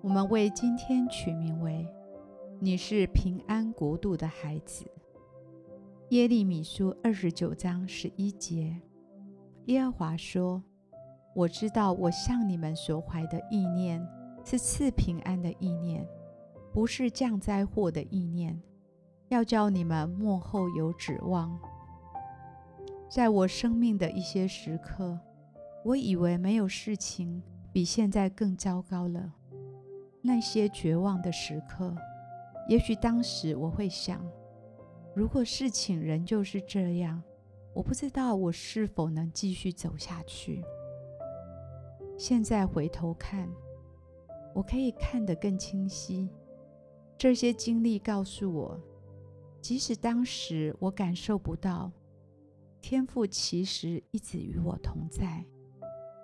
[0.00, 1.84] 我们为今天取名为
[2.60, 4.88] “你是平安国度的孩子”。
[6.10, 8.80] 耶利米书二十九章十一节，
[9.66, 10.62] 耶和华说
[11.34, 14.06] ：“我知道我向你们所怀的意念
[14.44, 16.06] 是赐平安的意念，
[16.72, 18.62] 不是降灾祸的意念，
[19.28, 21.58] 要叫你们末后有指望。”
[23.10, 25.18] 在我生命的一些时刻，
[25.84, 29.34] 我以为没有事情比现在更糟糕了。
[30.20, 31.94] 那些绝望的时刻，
[32.68, 34.24] 也许当时我会想：
[35.14, 37.22] 如果事情仍旧是这样，
[37.72, 40.62] 我不知道我是否能继续走下去。
[42.18, 43.48] 现在回头看，
[44.54, 46.28] 我可以看得更清晰。
[47.16, 48.80] 这些经历告诉我，
[49.60, 51.90] 即使当时我感受不到，
[52.80, 55.44] 天赋其实一直与我同在，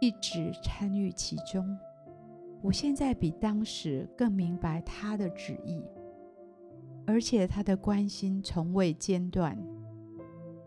[0.01, 1.65] 一直参与其中。
[2.65, 5.85] 我现在比当时更明白他的旨意，
[7.07, 9.55] 而且他的关心从未间断。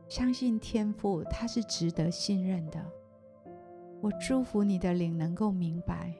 [0.07, 2.79] 相信天父，他是值得信任的。
[3.99, 6.13] 我祝福你的灵能够明白，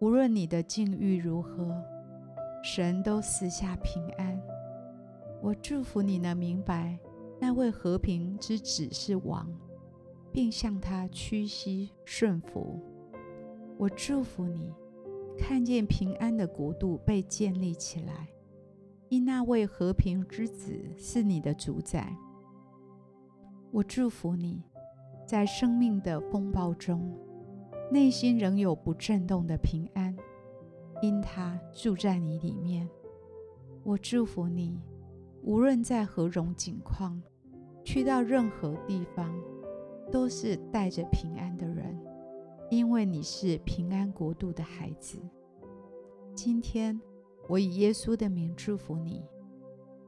[0.00, 1.72] 无论你的境遇如何，
[2.64, 4.42] 神都赐下平安。
[5.40, 6.98] 我祝福你能明白，
[7.38, 9.48] 那位和平之子是王，
[10.32, 12.80] 并向他屈膝顺服。
[13.78, 14.74] 我祝福你。
[15.40, 18.28] 看见平安的国度被建立起来，
[19.08, 22.14] 因那位和平之子是你的主宰。
[23.72, 24.62] 我祝福你，
[25.26, 27.10] 在生命的风暴中，
[27.90, 30.14] 内心仍有不震动的平安，
[31.00, 32.88] 因他住在你里面。
[33.82, 34.78] 我祝福你，
[35.42, 37.20] 无论在何种境况，
[37.82, 39.34] 去到任何地方，
[40.12, 41.98] 都是带着平安的人。
[42.70, 45.18] 因为你是平安国度的孩子，
[46.42, 46.98] 今天
[47.50, 49.22] 我以耶稣的名祝福你，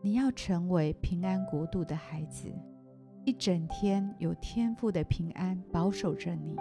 [0.01, 2.51] 你要成为平安国度的孩子，
[3.27, 6.57] 一整天有天赋的平安保守着你。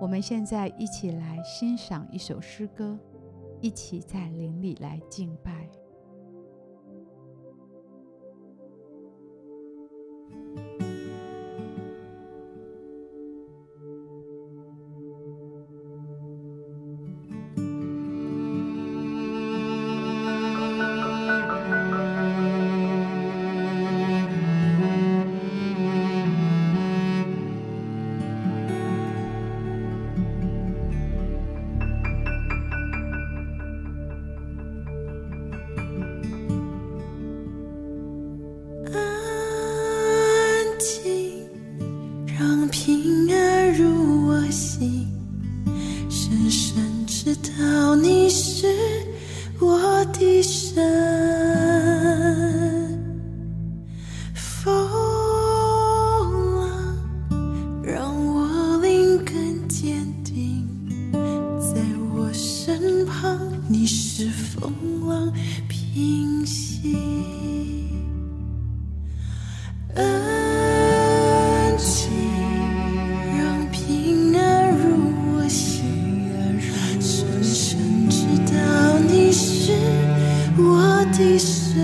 [0.00, 2.96] 我们现在一起来欣赏一首诗歌，
[3.60, 5.68] 一起在林里来敬拜。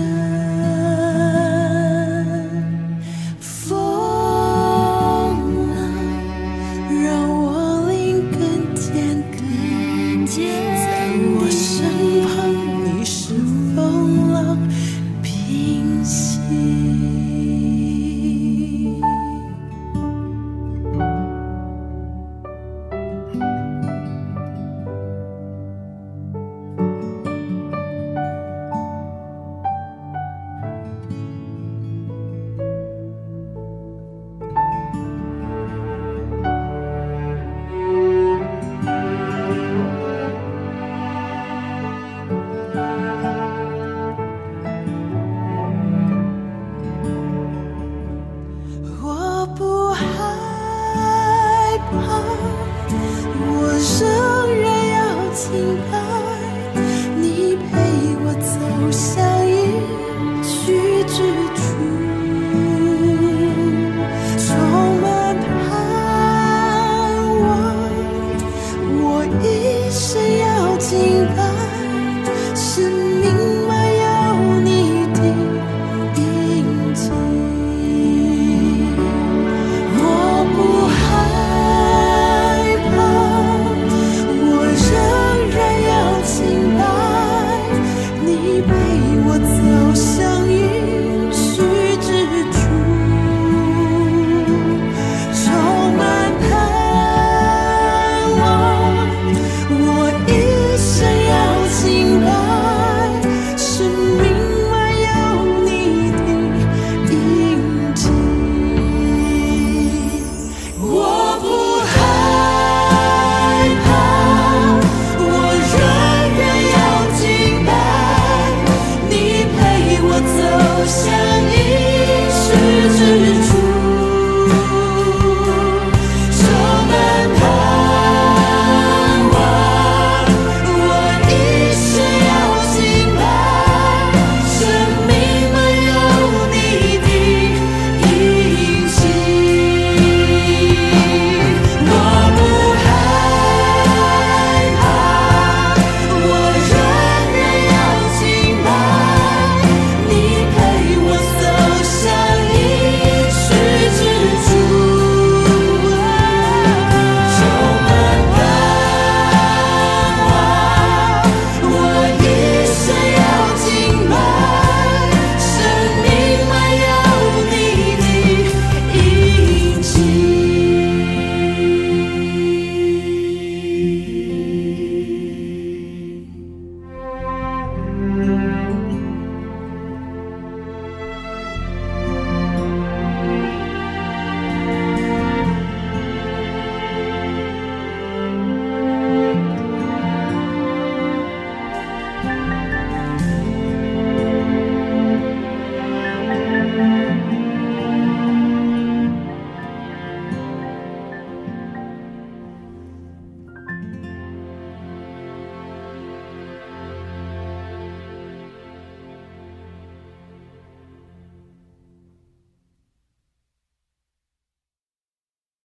[0.05, 0.44] Amen.